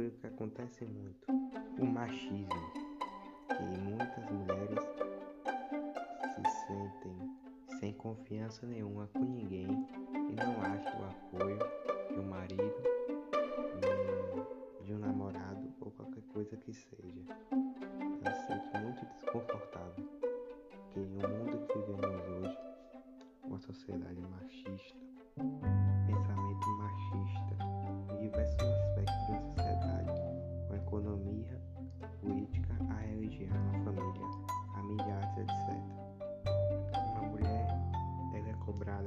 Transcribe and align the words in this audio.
sobre 0.00 0.06
o 0.06 0.10
que 0.12 0.26
acontece 0.26 0.84
muito, 0.86 1.26
o 1.78 1.84
machismo, 1.84 2.72
que 3.48 3.62
muitas 3.62 4.30
mulheres 4.30 4.82
se 6.34 6.66
sentem 6.66 7.36
sem 7.78 7.92
confiança 7.92 8.66
nenhuma 8.66 9.06
com 9.08 9.18
ninguém 9.18 9.66
e 9.66 10.32
não 10.32 10.62
acham 10.62 11.00
o 11.00 11.04
apoio 11.04 11.58
de 12.08 12.18
um 12.18 12.30
marido, 12.30 12.82
de 14.84 14.94
um 14.94 14.98
namorado 14.98 15.70
ou 15.80 15.90
qualquer 15.90 16.22
coisa 16.32 16.56
que 16.56 16.72
seja. 16.72 17.20
Eu 17.52 18.32
sinto 18.46 18.78
muito 18.82 19.04
desconfortável 19.04 20.08
que 20.92 20.98
o 20.98 21.04
mundo 21.04 21.66
que 21.66 21.78
vivemos 21.78 22.26
hoje, 22.38 22.58
uma 23.44 23.58
sociedade 23.58 24.20
machista, 24.22 24.99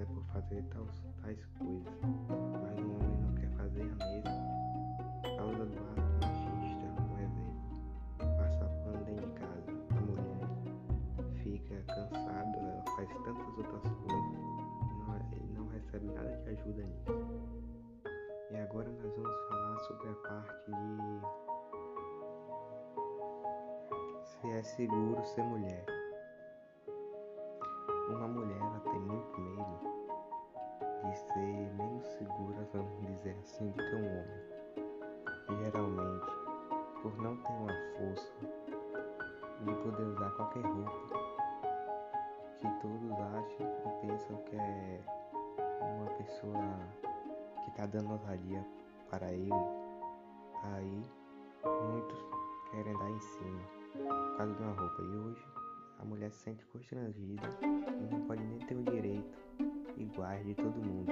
é 0.03 0.05
por 0.05 0.23
fazer 0.33 0.61
tais, 0.63 1.01
tais 1.21 1.45
coisas, 1.57 1.93
mas 2.61 2.77
um 2.77 2.95
homem 2.95 3.17
não 3.21 3.33
quer 3.35 3.49
fazer 3.51 3.83
a 3.83 3.95
mesma 3.95 4.35
causa 5.37 5.65
do 5.65 5.77
ato 5.79 6.01
machista, 6.19 6.85
um 7.09 7.17
exemplo. 7.19 7.55
Passar 8.37 8.67
pano 8.83 9.01
dentro 9.05 9.27
de 9.27 9.33
casa, 9.39 9.71
a 9.91 10.01
mulher 10.01 10.43
fica 11.41 11.75
cansada, 11.87 12.57
ela 12.57 12.83
faz 12.97 13.09
tantas 13.23 13.57
outras 13.57 13.81
coisas 13.81 14.25
e 14.91 15.43
não, 15.55 15.63
não 15.63 15.67
recebe 15.69 16.05
nada 16.07 16.35
de 16.35 16.49
ajuda 16.49 16.83
nisso. 16.83 17.11
E 18.51 18.57
agora 18.57 18.89
nós 18.89 19.15
vamos 19.15 19.47
falar 19.47 19.79
sobre 19.79 20.09
a 20.09 20.15
parte 20.15 20.69
de 20.69 20.83
se 24.25 24.49
é 24.49 24.63
seguro 24.63 25.23
ser 25.23 25.43
mulher. 25.43 25.92
Uma 28.13 28.27
mulher 28.27 28.57
ela 28.61 28.79
tem 28.79 28.99
muito 28.99 29.41
medo 29.41 29.79
de 31.03 31.17
ser 31.17 31.73
menos 31.73 32.05
segura, 32.05 32.69
vamos 32.71 33.07
dizer 33.07 33.35
assim, 33.41 33.71
do 33.71 33.77
que 33.77 33.95
um 33.95 34.05
homem. 34.05 35.63
Geralmente, 35.63 36.31
por 37.01 37.17
não 37.17 37.35
ter 37.37 37.51
uma 37.53 37.73
força 37.97 38.33
de 39.61 39.73
poder 39.73 40.03
usar 40.03 40.29
qualquer 40.31 40.63
roupa 40.63 41.23
que 42.61 42.67
todos 42.81 43.11
acham 43.11 43.67
e 43.67 44.07
pensam 44.07 44.37
que 44.43 44.55
é 44.57 45.01
uma 45.81 46.11
pessoa 46.11 46.79
que 47.63 47.69
está 47.71 47.87
dando 47.87 48.11
ousadia 48.11 48.63
para 49.09 49.31
ele, 49.31 49.51
aí 50.75 51.03
muitos 51.65 52.25
querem 52.69 52.95
dar 52.95 53.09
em 53.09 53.19
cima 53.19 53.61
por 53.95 54.37
causa 54.37 54.53
de 54.53 54.63
uma 54.63 54.73
roupa. 54.73 55.01
E 55.01 55.17
hoje 55.17 55.52
mulher 56.23 56.31
se 56.31 56.43
sente 56.43 56.65
constrangida 56.67 57.43
e 57.61 58.13
não 58.13 58.21
pode 58.21 58.43
nem 58.43 58.59
ter 58.59 58.75
o 58.75 58.83
direito 58.83 59.37
iguais 59.97 60.45
de 60.45 60.55
todo 60.55 60.81
mundo, 60.81 61.11